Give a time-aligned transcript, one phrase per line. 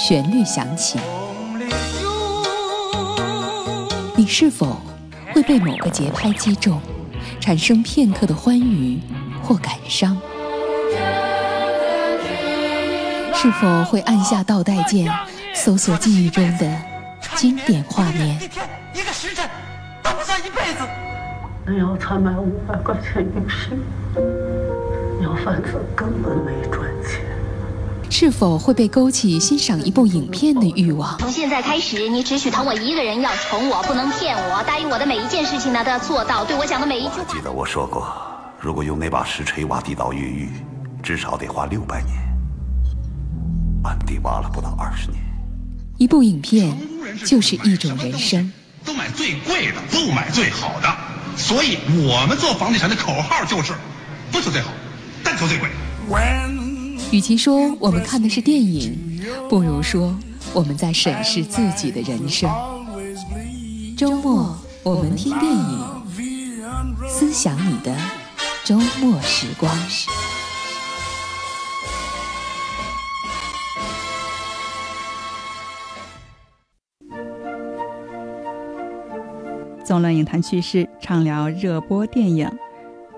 [0.00, 0.98] 旋律响起，
[4.16, 4.78] 你是否
[5.34, 6.80] 会被某个节拍击中，
[7.38, 8.98] 产生片刻的欢愉
[9.42, 10.16] 或感伤？
[13.34, 15.12] 是否会按下倒带键，
[15.54, 16.74] 搜索记忆中的
[17.34, 18.36] 经典画面？
[18.36, 19.46] 一天一个时辰，
[20.02, 20.84] 都不算一辈子。
[21.66, 23.78] 人要才卖五百块钱一瓶，
[25.22, 26.89] 要贩子根本没赚钱。
[28.10, 31.16] 是否会被勾起欣赏一部影片的欲望？
[31.18, 34.62] 从现在开始，你只许疼我一个人，要宠我，不能骗我。
[34.64, 36.44] 答应我的每一件事情呢，都要做到。
[36.44, 37.24] 对我讲的每一句话。
[37.32, 38.06] 记得我说过，
[38.60, 40.50] 如果用那把石锤挖地道越狱，
[41.02, 42.14] 至少得花六百年。
[43.84, 45.22] 暗地挖了不到二十年。
[45.96, 46.76] 一部影片
[47.24, 48.52] 就是一种人生。
[48.84, 50.88] 都买最贵的，不买最好的。
[51.36, 53.72] 所以我们做房地产的口号就是：
[54.32, 54.70] 不求最好，
[55.22, 55.70] 但求最贵。
[57.12, 60.16] 与其说我们看的是电影，不如说
[60.54, 62.48] 我们在审视自己的人生。
[63.96, 66.02] 周末我们听电影，
[67.08, 67.96] 思想你的
[68.64, 69.76] 周末时光。
[79.84, 82.48] 纵论影坛趣事，畅聊热播电影。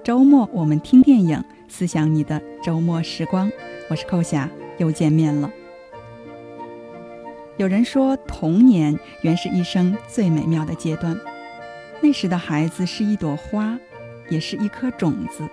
[0.02, 3.50] 周末我们听电影，思想你的周末时光。
[3.92, 4.48] 我是寇霞，
[4.78, 5.52] 又见面了。
[7.58, 11.14] 有人说，童年原是一生最美妙的阶段。
[12.00, 13.78] 那时的孩子是一朵花，
[14.30, 15.46] 也是一颗种子，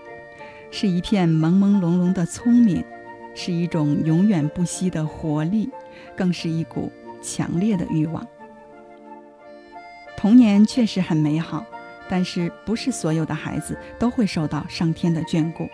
[0.72, 2.82] 是一片朦朦胧胧的聪明，
[3.36, 5.70] 是一种永远不息的活力，
[6.16, 6.90] 更是一股
[7.22, 8.26] 强烈的欲望。
[10.16, 11.66] 童年确实很美好，
[12.08, 15.67] 但是不是所有的孩子都会受到上天的眷顾。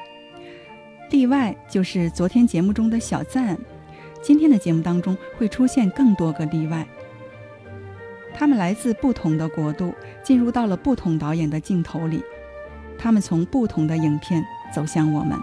[1.15, 3.57] 例外就是昨天节目中的小赞，
[4.21, 6.85] 今天的节目当中会出现更多个例外。
[8.33, 12.21] 他们来自不同的国度，进入到了不同导演的镜头里，
[12.97, 14.43] 他们从不同的影片
[14.73, 15.39] 走向我们。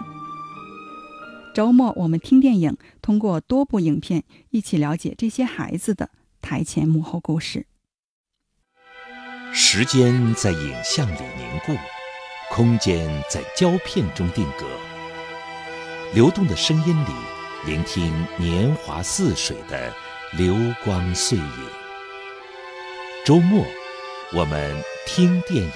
[1.55, 7.65] 周末我们听电影，通过多部影片一起了解这些孩子的台前幕后故事。
[9.51, 11.75] 时间在影像里凝固，
[12.51, 14.67] 空间在胶片中定格。
[16.13, 17.11] 流动的声音里，
[17.65, 19.91] 聆听年华似水的
[20.37, 21.45] 流光碎影。
[23.25, 23.65] 周末，
[24.31, 25.71] 我们听电影。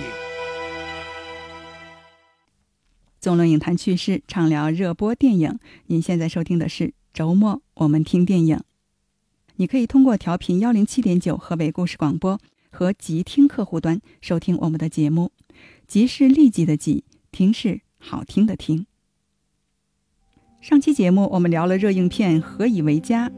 [3.20, 5.58] 纵论影坛趣事，畅聊热播电影。
[5.88, 8.62] 您现在收听的是周末我们听电影。
[9.56, 12.40] 你可以通过调频幺零七点九河北故事广播。
[12.70, 15.31] 和即听客户端收听我们的节目，
[15.88, 18.86] 即是立即的即，听是好听的听。
[20.67, 23.29] 上期节目我们聊了热映片《何以为家》，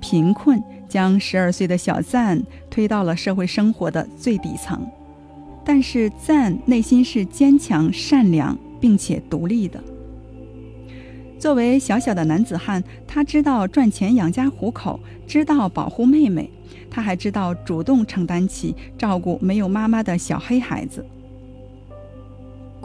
[0.00, 0.58] 贫困
[0.88, 4.80] 将十二岁的小赞推到了社会生活的最底层，
[5.62, 9.78] 但是赞内心是坚强、善良并且独立的。
[11.38, 16.50] 作为小小的男子汉，他知道赚钱养家糊口，知道保护妹妹，
[16.90, 21.04] 他还知道主动承担起照顾没有妈妈的小黑孩子。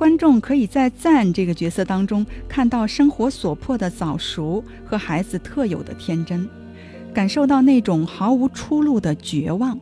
[0.02, 6.50] 观众可以在赞这个角色当中看到生活所迫的早熟和孩子特有的天真，
[7.14, 9.80] 感受到那种毫无出路的绝望。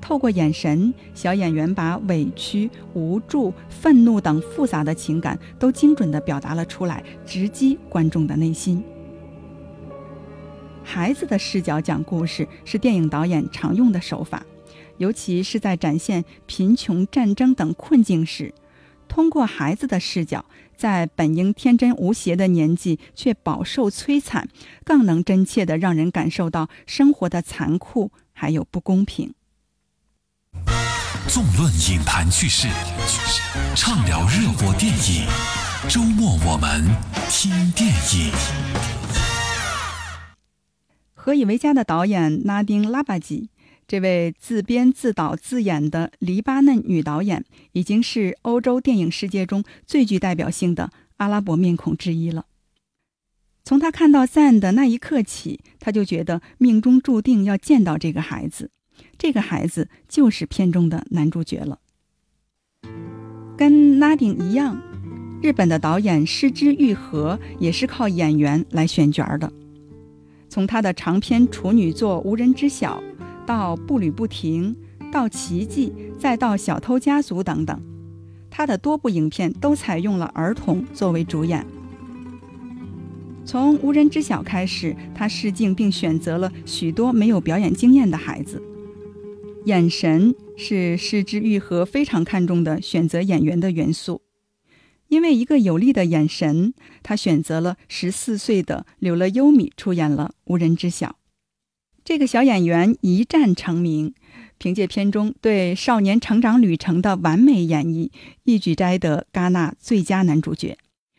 [0.00, 8.80] 透过眼神，小演员把委屈、无助、愤怒等复杂的情感都精准地表达了出来，直击观众的内心。
[10.84, 14.46] 孩子的视角讲故事是电影导演常用的手法，
[14.98, 18.54] 尤其是在展现贫穷、战争等困境时，
[19.10, 20.44] 通过孩子的视角，
[20.76, 24.48] 在本应天真无邪的年纪却饱受摧残，
[24.84, 29.34] 更能真切地让人感受到生活的残酷还有不公平。
[31.28, 32.68] 纵论影坛趣事，
[33.74, 35.26] 畅聊热播电影。
[35.88, 36.84] 周末我们
[37.28, 38.32] 听电影。
[41.14, 43.50] 何以为家的导演拉丁拉巴吉，
[43.90, 52.46] 这位自编自导自演的黎巴嫩女导演，已经是欧洲电影世界中最具代表性的阿拉伯面孔之一了。
[53.64, 58.70] 从她看到赞的那一刻起，她就觉得命中注定要见到这个孩子。
[59.18, 61.80] 这个孩子就是片中的男主角了。
[63.56, 64.80] 跟拉丁一样，
[65.42, 69.52] 日本的导演失之愈合也是靠演员来选角的。
[70.48, 73.00] 从他的长篇处女作《无人知晓》
[73.46, 74.76] 到《步履不停》，
[75.12, 77.80] 到《奇迹》，再到《小偷家族》等等，
[78.50, 81.66] 他的多部影片都采用了儿童作为主演。
[83.44, 88.62] 从无人知晓开始，他试镜并选择了许多没有表演经验的孩子。
[89.64, 94.22] 眼神是失之愈合非常看重的选择演员的元素。
[95.08, 96.72] 因为一个有力的眼神，
[97.02, 101.08] 他选择了十四岁的柳乐优弥出演了《无人知晓》。
[102.10, 104.12] 这个小演员一战成名，
[104.58, 108.10] 凭借片中对少年成长旅程的完美演绎，
[108.42, 110.76] 一举摘得戛纳最佳男主角。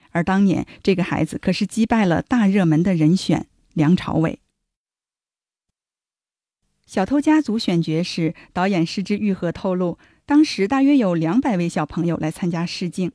[0.10, 4.34] 而当年这个孩子可是击败了大热门的人选梁朝伟。
[6.86, 13.14] 《小偷家族》选角时，导演失之愈合透露，当时大约有两百位小朋友来参加试镜。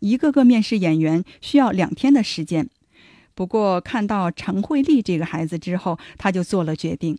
[0.00, 2.68] 一个个面试演员需要两天的时间，
[3.34, 7.18] 不过看到陈慧丽这个孩子之后，他就做了决定。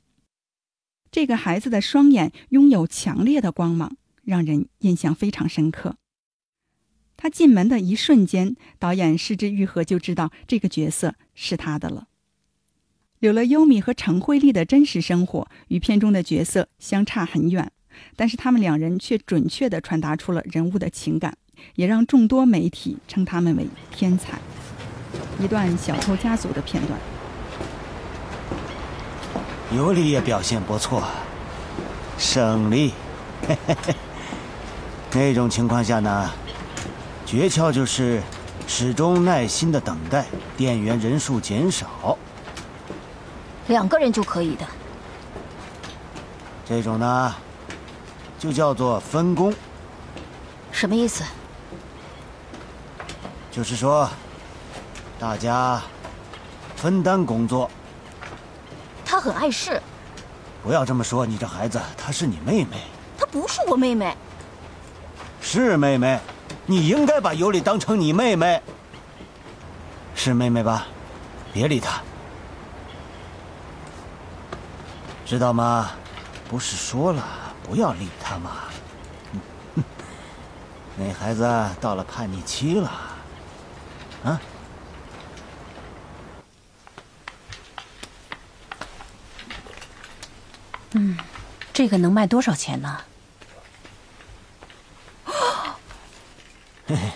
[1.12, 5.98] 这个孩子的双眼拥有强烈的光芒，让人印象非常深刻。
[7.16, 12.08] 他进门的一瞬间，导演失之愈合就知道这个角色是他的了。
[13.20, 17.72] 柳乐优米和陈慧丽的真实生活与片中的角色相差很远，
[18.16, 21.38] 但是他们两人却准确地传达出了人物的情感。
[21.76, 24.40] 也让众多媒体称他们为天才。
[25.40, 27.00] 一段《小偷家族》的片段。
[29.76, 31.04] 尤里也表现不错，
[32.18, 32.94] 胜利。
[35.12, 36.30] 那种情况下呢，
[37.26, 38.22] 诀窍就是
[38.68, 40.26] 始终耐心的等待，
[40.56, 42.18] 店员人数减少。
[43.68, 44.66] 两个人就可以的。
[46.66, 47.36] 这种呢，
[48.40, 49.54] 就叫做分工。
[50.72, 51.24] 什么意思？
[53.52, 54.10] 就是说，
[55.24, 55.82] 大家
[56.76, 57.72] 分担工作。
[59.06, 59.82] 他很碍事。
[60.62, 62.82] 不要这么说，你这孩子，她是你妹妹。
[63.18, 64.18] 她不是我妹妹。
[65.40, 66.20] 是妹妹，
[66.66, 68.62] 你应该把尤里当成你妹妹。
[70.14, 70.88] 是妹妹吧？
[71.54, 72.02] 别理她。
[75.26, 75.92] 知道吗？
[76.50, 77.24] 不是说了
[77.64, 78.52] 不要理她吗？
[81.00, 81.50] 那孩子
[81.80, 82.92] 到了叛逆期了。
[84.26, 84.40] 啊，
[91.84, 93.02] 这个能卖多少钱呢？
[95.26, 97.12] 嘿嘿，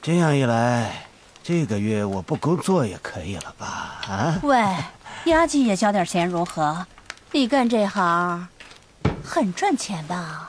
[0.00, 1.08] 这样一来，
[1.42, 3.66] 这个月我不工作也可以了吧？
[4.06, 4.38] 啊？
[4.44, 4.56] 喂，
[5.24, 6.86] 押金也交点钱如何？
[7.32, 8.46] 你干这行，
[9.24, 10.46] 很赚钱的。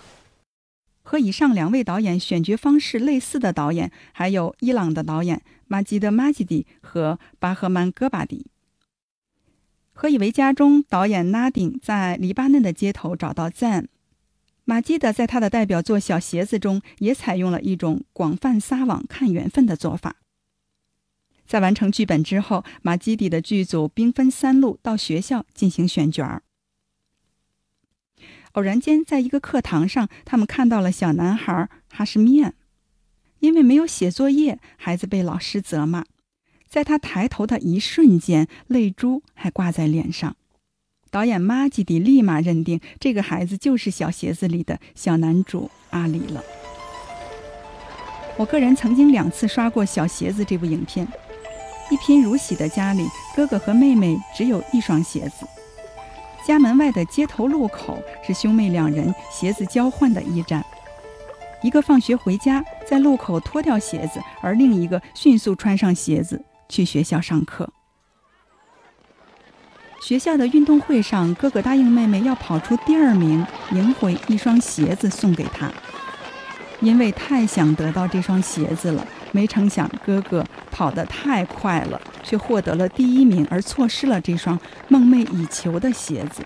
[1.02, 8.46] 和以上两位导演选角方式类似的导演，还有伊朗的导演马吉德·马吉迪和巴赫曼·戈巴迪。
[10.02, 13.90] 何以为家中导演拉丁在黎巴嫩的街头找到赞，
[14.64, 20.16] 马基德在他的代表作《小鞋子》中也采用了一种广泛撒网看缘分的做法。
[21.46, 26.44] 在完成剧本之后，马基迪的剧组兵分三路到学校进行选角儿。
[28.54, 32.54] 偶然间，在一个课堂上，他们看到了小男孩哈什米安，
[33.40, 36.06] 因为没有写作业，孩子被老师责骂。
[36.70, 40.36] 在他抬头的一瞬间，泪珠还挂在脸上。
[41.12, 46.44] 导演马吉迪立马认定这个孩子就是《小鞋子》里的小男主阿里了。
[48.38, 51.08] 我个人曾经两次刷过《小鞋子》这部影片，
[51.90, 55.48] 一贫如洗的家里，哥哥和妹妹只有一双鞋子。
[56.46, 60.64] 家门外的街头路口是兄妹两人鞋子交换的驿站。
[61.62, 67.70] 一个放学回家，在路口脱掉鞋子，而另一个迅速穿上鞋子去学校上课。
[70.02, 75.70] 学校的运动会上，哥哥答应妹妹要跑出第二名，赢回一双鞋子送给她。
[76.80, 84.58] 因为太想得到这双鞋子了，没成想哥哥跑得太快了，却获得了第一名，而错失了这双
[84.88, 86.42] 梦寐以求的鞋子。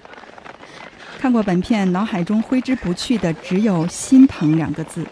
[1.19, 5.05] 看过本片，脑海中挥之不去的只有“心疼”两个字。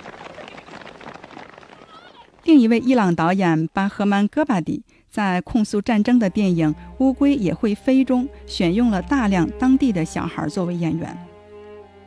[2.52, 11.18] 另一位伊朗导演巴赫曼·戈巴迪在控诉战争的电影《乌龟也会飞》中，选用了大量当地的小孩作为演员。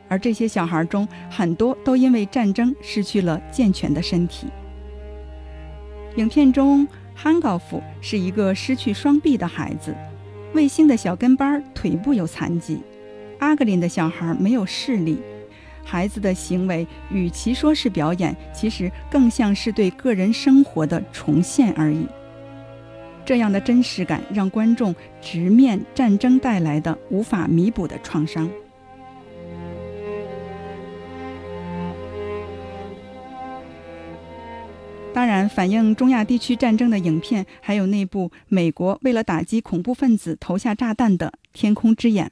[0.07, 4.45] 而这些小孩中，很多都因为战争失去了健全的身体。
[6.17, 9.93] 影片中，汉高夫是一个失去双臂的孩子；
[10.53, 12.77] 卫星的小跟班腿部有残疾；
[13.39, 15.17] 阿格林的小孩没有视力。
[15.85, 22.05] 孩子的行为与其说是表演，其实更像是对个人生活的重现而已。
[23.23, 28.49] 这样的真实感，让观众直面战争带来的无法弥补的创伤。
[35.13, 42.27] 当然，反映中亚地区战争的影片，还有那部美国为了打击恐怖分子投下炸弹的《天空之眼》。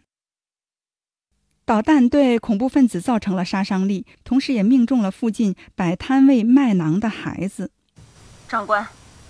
[1.65, 7.72] 导弹对恐怖分子造成了杀伤力，同时也命中了附近摆摊位卖馕的孩子。
[8.50, 8.86] 长官，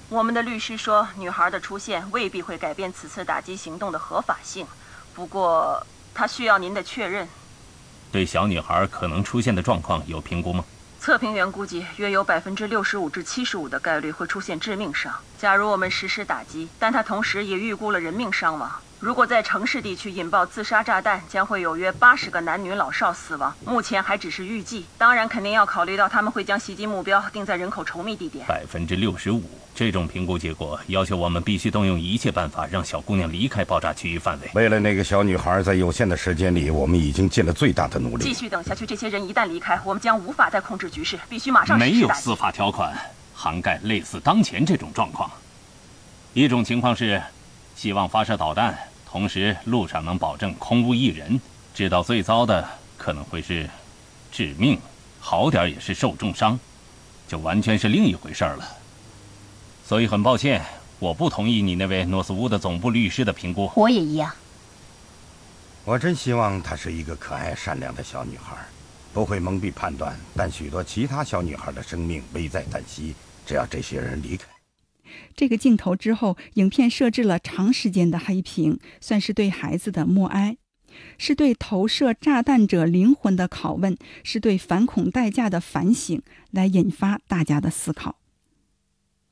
[0.10, 4.66] 我们的律师说，女孩的出现未必会改变此次打击行动的合法性，
[5.14, 5.86] 不过
[6.16, 7.28] 她需要您的确认。
[8.12, 10.66] 对小女孩可能出现的状况有评估吗？
[11.00, 15.14] 测评员估计约有百分之六十五至七十五的概率会出现致命伤。
[15.38, 18.72] 假如我们实施打击，但他同时也预估了人命伤亡。
[19.04, 23.54] 如果在城市地区引爆自杀炸弹，将会有约八十个男女老少死亡。
[23.66, 28.46] 目前还只是预计，当然肯定要考虑到他们会将袭击目标定在人口稠密地点。
[28.48, 29.44] 百分之六十五，
[29.76, 34.50] 这种评估结果要求我们必须动用一切办法让小姑娘离开爆炸区域范围。
[34.54, 38.24] 为了那个小女孩，在有限的时间里，我们已经尽了最大的努力。
[38.24, 42.98] 继续等下去，这些人一旦离开，我们将无法再控制局势，必须马上实施没有司法条款
[43.36, 45.30] 涵盖类似当前这种状况。
[46.34, 47.22] 一种情况是，
[47.76, 48.74] 希望发射导弹。
[49.14, 51.40] 同时，路上能保证空无一人。
[51.72, 52.68] 知道最糟的
[52.98, 53.70] 可能会是
[54.32, 54.80] 致命，
[55.20, 56.60] 好点也是受重伤，
[57.28, 58.68] 就完全是另一回事了。
[59.86, 60.66] 所以很抱歉，
[60.98, 63.72] 我不同意你那位诺斯乌的总部律师的评估。
[63.76, 64.34] 我也一样。
[65.86, 68.56] 我真希望她是一个可爱善良的小女孩，
[69.14, 70.20] 不会蒙蔽判断。
[70.36, 73.14] 但许多其他小女孩的生命危在旦夕，
[73.46, 74.53] 只要这些人离开。
[75.36, 80.58] 这个镜头之后，影片设置了长时间的黑屏，算是对孩子的默哀，
[81.18, 88.18] 是对投射炸弹者灵魂的拷问，是对反恐代价的反省，来引发大家的思考。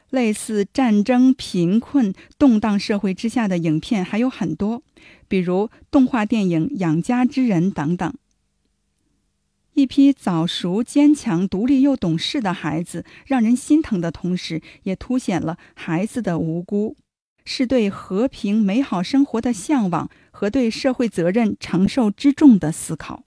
[0.09, 4.83] 类似战争、贫困、动荡社会之下的影片还有很多，
[5.29, 8.13] 比如动画电影《养家之人》等等。
[9.73, 16.97] 一批早熟、坚强、独立又懂事的孩子，让人心疼的同时，也凸显了孩子的无辜，
[17.45, 23.23] 是对和平美好生活的向往和对社会责任承受之重的思考。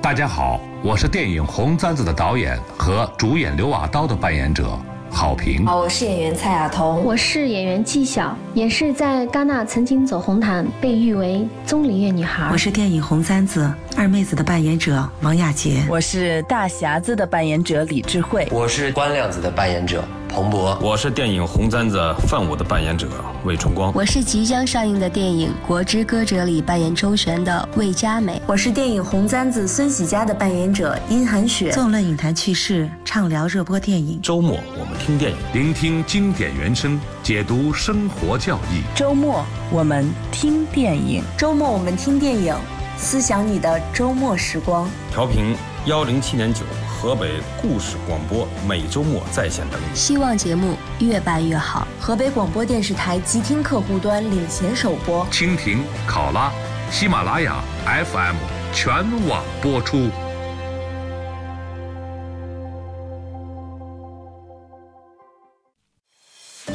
[0.00, 4.80] 大家好，我是电影《红簪子》的导演和主演刘瓦刀的扮演者。
[5.12, 5.64] 好评。
[5.66, 12.48] 好我是演员蔡雅彤，我是演员纪晓，也是在戛纳曾经走红毯，被誉为棕榈叶女孩。
[12.50, 20.02] 我是电影《红簪子》二妹子的扮演者王雅杰，我是大匣子的扮演者李智慧，我是关亮子的扮演者。
[20.34, 23.06] 彭博，我是电影《红簪子》范武的扮演者
[23.44, 31.70] 魏春光，我是即将上映的电影《国之歌者》里扮演周旋的魏佳美，我是电影《红簪子》孙喜佳的扮演者殷寒雪。
[31.72, 34.18] 纵论影坛趣事，畅聊热播电影。
[34.22, 38.80] 周末我们听电影，聆听经典原声，解读生活教义。
[38.94, 42.54] 周末我们听电影，周末我们听电影，
[42.96, 44.88] 思想你的周末时光。
[45.10, 46.62] 调频幺零七点九。
[47.02, 51.84] 河北故事广播每周末在线等你，希望节目越办越好。
[51.98, 56.52] 河北广播电视台即听客户端领衔首播，蜻蜓、考拉、
[56.92, 58.36] 喜马拉雅 FM
[58.72, 60.10] 全网播出。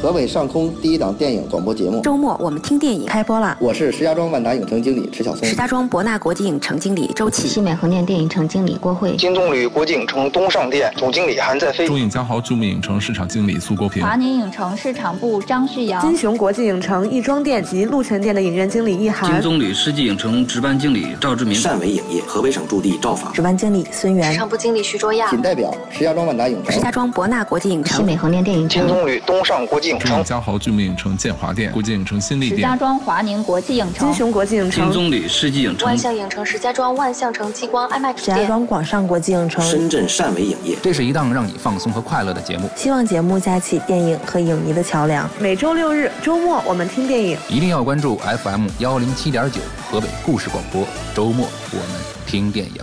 [0.00, 3.04] 河北上空第一档电影广播节目，周末我们听电影。
[3.06, 3.56] 开播了。
[3.60, 30.58] 我是石家庄万达影城经理池晓松，石家庄博纳国际影城经理周琦，西美横店电影城经理郭慧，金棕榈国际影城东上店总经理韩在飞，中影嘉豪著名影城市场经理苏国平，华宁影城市场部张旭阳，金雄国际影城亦庄店及鹿泉店的影院经理易涵，金棕榈世纪影城值班经理赵志明，汕尾影业河北省驻地赵法，值班经理孙源，市场部经理徐卓亚，仅代表石家庄万达影城，石家庄博纳国际影城，西美横店电影城，金棕榈东上国际影城，嘉豪。
[30.58, 40.76] 巨幕影城建华店、国际影城新力店、石家庄华宁国际影城、金雄国际影城、金棕榈世纪影城、万象影城石家庄万象城激光 IMAX 石家庄广上国际影城、深圳汕尾影业。
[40.82, 45.30] 这是一档让你放松和快乐的节目，希望节目架起电影和影迷的桥梁。
[45.38, 50.84] 每周六日周末我们听电影，一定要关注 FM 幺零七点九河北故事广播。
[51.14, 52.82] 周末我们听电影，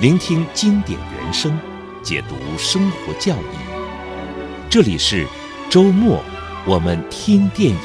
[0.00, 1.56] 聆听经典原声，
[2.02, 3.61] 解读生活教义。
[4.72, 5.28] 这里是
[5.68, 6.24] 周末，
[6.66, 7.78] 我们听电影。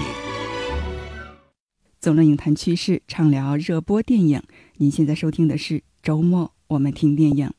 [1.99, 4.41] 总论影坛趋势，畅聊热播电影。
[4.77, 7.51] 您现在收听的是周末，我们听电影。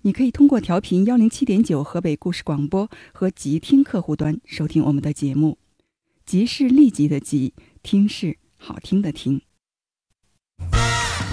[0.00, 5.58] 你可以通过调频幺零七点九河北故事广播和即听客户端收听我们的节目。
[6.24, 7.52] 即是立即的即，
[7.82, 9.42] 听是好听的听。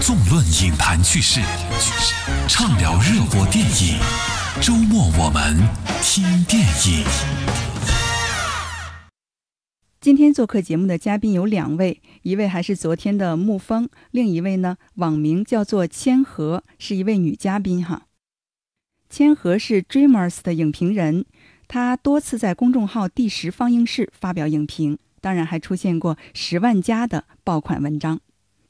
[0.01, 1.39] 纵论影坛趣事，
[2.49, 4.40] 畅聊热播电影。
[4.59, 5.57] 周末我们
[6.03, 7.05] 听电影。
[10.01, 18.03] 今天做客节目的嘉宾有两位，一位还是昨天的沐风，另一位呢网名叫做千和，是一位女嘉宾哈。
[19.09, 21.25] 千和是 Dreamers 的影评人，
[21.69, 28.19] 他多次在公众号“第十放映室”发表影评，当然还出现过十万加的爆款文章。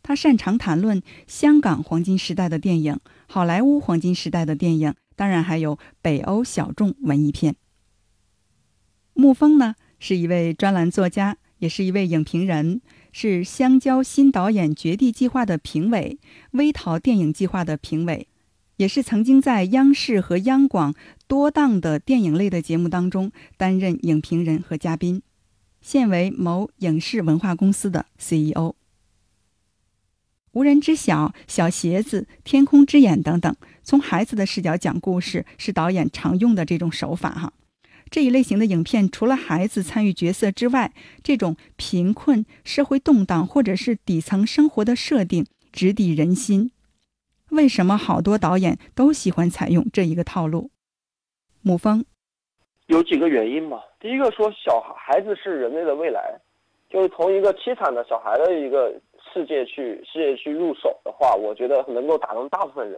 [0.03, 7.55] 他擅长谈论香港黄金时代的电影、好莱坞黄金时代的电影，当然还有北欧小众文艺片。
[9.13, 16.19] 沐风呢，是一位专栏作家，也是一位影评人，是香蕉新导演绝地计划的评委、
[16.51, 18.27] 微淘电影计划的评委。
[18.77, 20.95] 也是曾经在央视和央广
[21.27, 25.21] 多档的电影类的节目当中担任影评人和嘉宾，
[25.81, 28.73] 现为某影视文化公司的 CEO。
[30.53, 33.55] 无人知晓、小鞋子、天空之眼等等，
[33.91, 37.51] 从孩子的视角讲故事是导演常用的这种手法哈。
[38.09, 46.71] 这一类型的影片，除了孩子参与角色之外，这种贫困、社会动荡或者是底层生活的设定直抵人心。
[47.49, 50.71] 为什么好多导演都喜欢采用这一个套路？
[51.61, 52.05] 沐风
[52.87, 53.81] 有几个原因嘛？
[53.99, 56.39] 第一个说小孩孩子是人类的未来，
[56.89, 58.89] 就是从一个凄惨的小孩的一个
[59.33, 62.97] 世界去世界去入手的话，我觉得能够打动大部分人。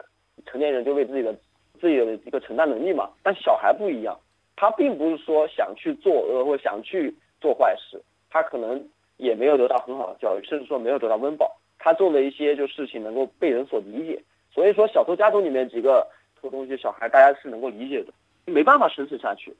[0.53, 1.35] 成年人就为自己的
[1.81, 4.15] 自己的一个承担能力嘛，但小孩不一样，
[4.55, 14.21] 他并不是说想去作恶或想去做坏事，他可能也没有得到很好的教育，甚至说没有得到温饱，他做了一些就事情能够被人所理解。
[14.53, 16.07] 所以说，小偷家族里面几个
[16.39, 18.13] 偷东西小孩，大家是能够理解的，
[18.45, 19.51] 没办法生存下去，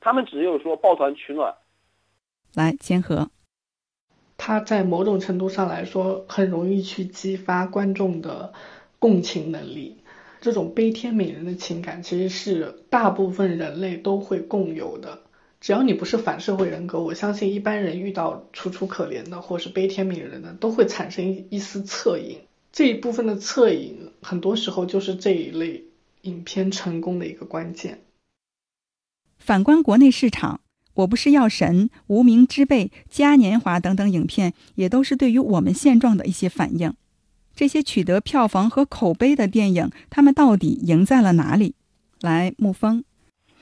[0.00, 1.54] 他们只有说抱团取暖。
[2.54, 3.30] 来，千和，
[4.36, 8.52] 他在某种程度上来说，很容易去激发观众的
[8.98, 9.96] 共情能力。
[10.46, 15.18] 这种悲天悯人的情感，其实是大部分人类都会共有的。
[15.60, 22.38] 只要你不是反社会人格，我相信一般人遇到楚楚可怜的或是悲天悯人的，都会产生一丝恻隐。
[22.70, 25.82] 这一部分的恻隐，很多时候就是这一类
[26.22, 27.98] 影片成功的一个关键。
[29.38, 30.60] 反观国内市场，
[30.94, 36.94] 《我不是药神》《无名之辈》《嘉年华》等等影片，也都是对于我们现状的一些反应。
[37.56, 41.74] 这些取得票房和口碑的电影，他们到底赢在了哪里？
[42.20, 43.02] 来，沐风，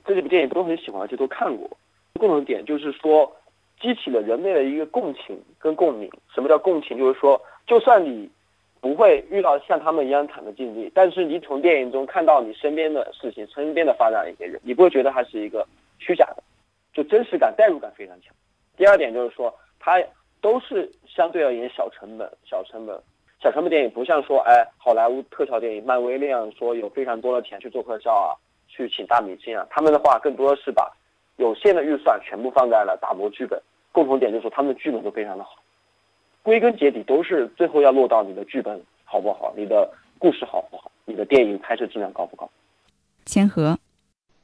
[0.05, 1.71] 这几部电影都很喜欢，而且都看过。
[2.19, 3.35] 共同点就是说，
[3.81, 6.11] 激起了人类的一个共情跟共鸣。
[6.35, 6.99] 什么叫共情？
[6.99, 8.29] 就是说，就算你。
[8.81, 15.67] 不会遇到像他们一样惨的境地，但是你从电影中看到你身边的事情、身边的发展一些人，你不会觉得它是一个
[15.99, 16.43] 虚假的，
[16.93, 18.31] 就真实感、代入感非常强。
[18.77, 19.99] 第二点就是说，它
[20.43, 22.95] 都是相对而言小成本、小成本、
[23.45, 28.33] 小成本电影，不像说哎好莱坞特效电影、漫威那样说有非常多的钱去做特效啊，
[28.69, 29.67] 去请大明星啊。
[29.69, 30.91] 他们的话更多的是把
[31.37, 33.61] 有限的预算全部放在了打磨剧本。
[33.93, 35.63] 共同点就是，他们的剧本都非常的好。
[36.43, 42.51] 归根结底都是最后要落到你的剧本好不好，你的故事好不好，你的电影拍摄质量高不高。
[43.27, 43.79] 千和，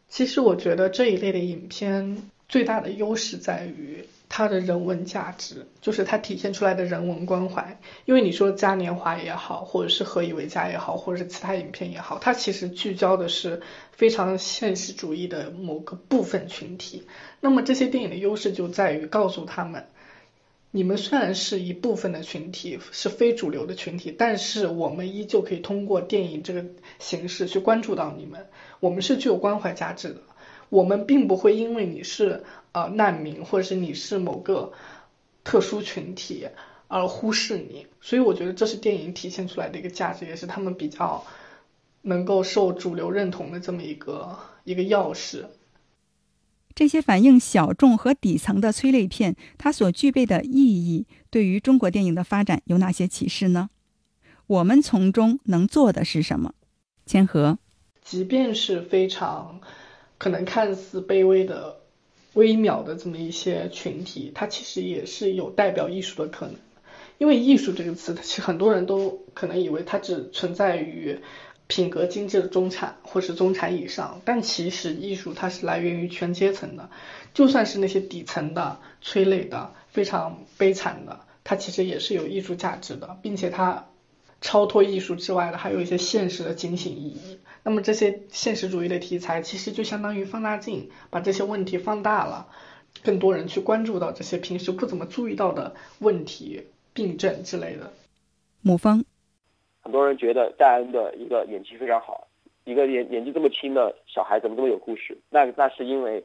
[0.08, 2.18] 其实我觉得这一类的影片
[2.50, 7.79] 最大的优势在于它的人文价值，就是它体现出来的人文关怀。
[8.07, 17.07] 因为你说嘉年华也好，或者是何以为家也好，或者是其他影片也好，它其实聚焦的是非常现实主义的某个部分群体。
[17.40, 19.85] 那么这些电影的优势就在于告诉他们。
[20.73, 26.64] 你们虽然是一部分的群体，是非主流的群体，但是我们依旧可以通过电影这个
[27.01, 28.47] 形式去关注到你们。
[28.79, 30.21] 我们是具有关怀价值的，
[30.69, 34.72] 我们并不会因为你是呃难民或者是你是某个
[35.44, 36.48] 特殊群体
[36.88, 37.87] 而忽视你。
[38.00, 41.24] 所以我觉得这是电影体现出来的一个价值，也是他们比较
[42.02, 45.44] 能够受主流认同的这么一个一个钥匙。
[46.74, 53.68] 这些反映小众和底层的催泪片，它所具备的意义，对于中国电影的发展有哪些启示呢？
[54.46, 56.54] 我们从中能做的是什么？
[57.04, 57.59] 千和，
[58.02, 59.61] 即便是非常
[60.16, 61.80] 可能看似卑微的、
[62.35, 66.57] 微渺的这么一些群体，它其实也是有代表艺术的可能。
[67.19, 71.19] 因为艺术这个词，其实很多人都可能以为它只存在于。
[71.66, 76.90] 品格精致的中产或是中产以上，但其实艺术它是来源于全阶层的，
[77.33, 83.87] 就算是那些底层的、催泪的、非常悲惨的，它其实也是有艺术价值的，并且它
[84.40, 87.38] 超脱艺术之外的还有一些现实的警醒意义。
[87.62, 92.49] 那么这些现实主义的题材其实就相当于放大镜，把这些问题放大了，
[93.05, 96.62] 更多人去关注到这些平时不怎么注意到的问题、
[96.94, 97.92] 病症之类的。
[98.62, 99.05] 母方。
[99.83, 102.29] 很多人觉得戴恩的一个演技非常好，
[102.64, 105.18] 一个年年纪这么轻的小孩怎么这么有故事？
[105.31, 106.23] 那那是因为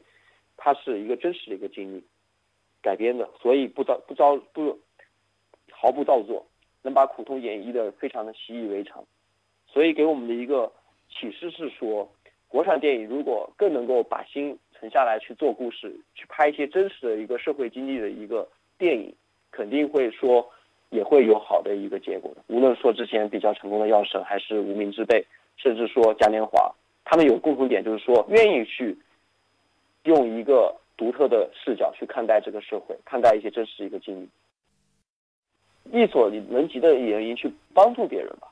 [0.56, 2.04] 他是一个真实的一个经历
[2.82, 4.78] 改编的，所以不造不造不
[5.70, 6.46] 毫不造作，
[6.82, 9.04] 能把苦痛演绎的非常的习以为常。
[9.66, 10.70] 所以给我们的一个
[11.18, 12.06] 启示是说，
[12.46, 19.14] 国产电影如果更能够把心沉下来去做故事，去拍一些真实的一个社会经济的一个电影，
[19.50, 20.46] 肯定会说
[20.90, 22.42] 也会有好的一个结果的。
[22.48, 25.20] 无论说之前比较成功的《药神》，还是《无名之辈》，
[25.56, 26.60] 甚至说《嘉年华》，
[27.04, 28.96] 他们有共同点，就是说愿意去
[30.04, 38.48] 用一个独特的视角去看待这个社会，看待一些真实的一个经历，力所能及的原因去帮助别人吧。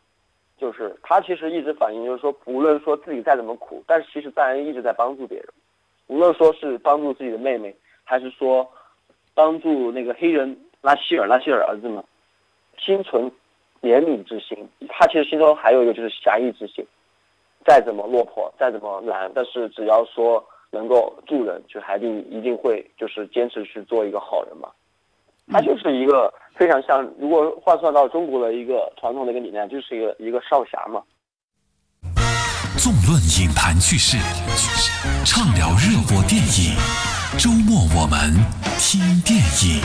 [0.57, 5.49] 就是他其实一直反映，就是说，无论说自己再怎么苦，但是其实赞恩一直在帮助别人，
[6.07, 8.67] 无论说是帮助自己的妹妹，还是说
[9.35, 12.03] 帮助那个黑人拉希尔拉希尔儿子们，
[12.79, 13.31] 心存
[13.83, 14.57] 怜悯之心。
[14.88, 16.87] 他其实心中还有一个就是侠义之心，
[17.64, 24.71] 再怎么落魄，再怎么难，但是只要说能够助人，就还定一定会就是坚持去做一个好人嘛。
[25.48, 31.02] 他就是一个非常像，如果换算到中国的一个传统的一个理念，就是一个一个少侠嘛。
[32.76, 34.16] 纵论影坛趣事，
[35.24, 36.74] 畅聊热播电影。
[37.38, 38.33] 周末我们
[38.78, 39.80] 听电影。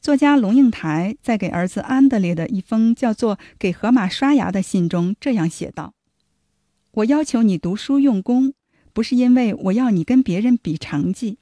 [0.00, 5.94] 作家龙应台在给儿子安德烈的一封叫做《给河马刷牙》的信中这样写道
[6.92, 8.52] ：“我要求你读书用功，
[8.92, 11.38] 不是因为我要你跟别人比成绩。”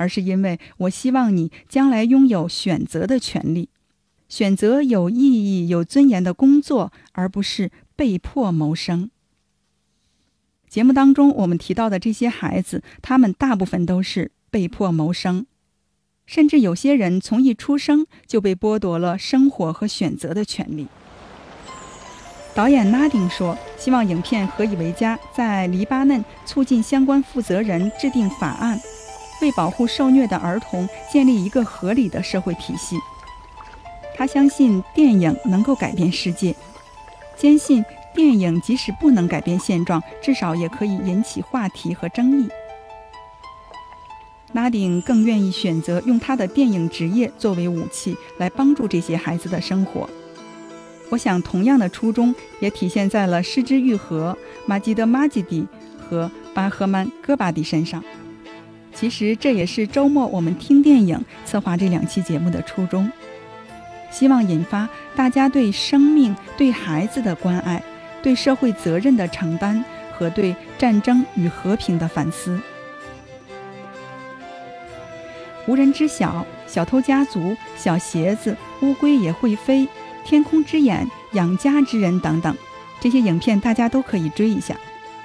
[0.00, 3.68] 而是因为我希望你将来拥有选择的权利，
[4.30, 9.10] 选择有意义、有尊严的工作，而不是被迫谋生。
[10.66, 15.44] 节目当中我们提到的这些孩子，他们大部分都是被迫谋生，
[16.24, 20.86] 甚至有些人从一出生就被剥夺了生活和选择的权利。
[22.54, 28.80] 导演拉丁说：“希望影片《何以为家》在黎巴嫩促进相关负责人制定法案。”
[29.40, 32.96] 为保护受虐的儿童建立一个合理的社会体系。
[34.16, 36.54] 他相信电影能够改变世界，
[37.36, 42.48] 坚信电影即使不能改变现状，至少也可以引起话题和争议。
[44.52, 50.10] 拉丁更愿意选择用他的电影职业作为武器，来帮助这些孩子的生活。
[51.08, 55.66] 我想，同样的初衷也体现在了失之愈合马吉德·马吉迪
[55.98, 58.02] 和巴赫曼·戈巴迪身上。
[59.00, 63.10] 其实这也是周末我们听电影策划这两期节目的初衷，
[64.10, 64.86] 希望引发
[65.16, 67.82] 大家对生命、对孩子的关爱、
[68.22, 69.82] 对社会责任的承担
[70.12, 72.60] 和对战争与和平的反思。
[75.66, 79.88] 无人知晓、小偷家族、小鞋子、乌龟也会飞、
[80.26, 82.54] 天空之眼、养家之人等等，
[83.00, 84.76] 这些影片大家都可以追一下。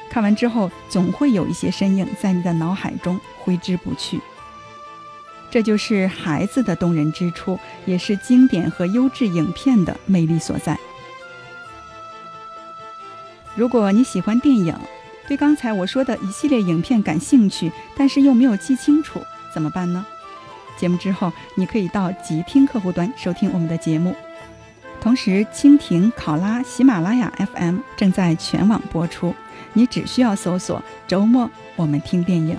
[0.09, 4.21] 看完之后，总会有一些身影在你的脑海中挥之不去。
[5.51, 10.77] 这就是孩子的动人之处，也是经典和优质影片的魅力所在。
[13.55, 14.77] 如果你喜欢电影，
[15.27, 19.21] 对刚才我说的一系列影片感兴趣，但是又没有记清楚，
[19.53, 20.05] 怎么办呢？
[20.77, 24.15] 节目之后，你可以到极听客户端收听我们的节目。
[25.05, 29.35] 同时，蜻蜓、考拉、喜马拉雅 FM 正在全网播出。
[29.73, 32.57] 你只需要搜索“周末我们听电影”。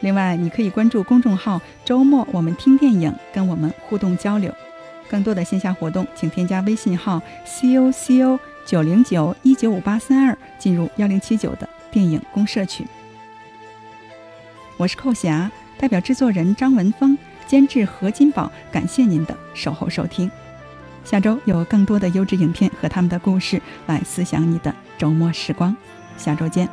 [0.00, 4.54] 另外，你可以关注公众号“周末我们听电影”，跟我们互动交流。
[5.08, 12.86] 更多的线下活动，请添加微信号 c o c o 九零九一九五八三二，进入幺零七九的电影公社群。
[14.76, 17.16] 我是寇霞，代表制作人张文峰，
[17.46, 20.30] 监制何金宝，感谢您的守候收听。
[21.08, 25.74] 下周有更多的优质影片和他们的故事来思想你的周末时光，
[26.18, 26.68] 下周见。